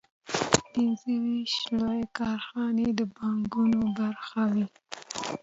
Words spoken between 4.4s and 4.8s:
وې